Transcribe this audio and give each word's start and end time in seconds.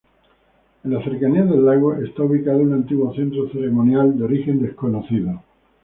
En 0.83 0.93
las 0.95 1.03
cercanías 1.03 1.47
del 1.47 1.63
lago 1.63 1.93
está 1.93 2.23
ubicado 2.23 2.57
un 2.57 2.73
antiguo 2.73 3.13
centro 3.13 3.47
ceremonial 3.51 4.17
de 4.17 4.23
origen 4.23 4.59
desconocido. 4.59 5.43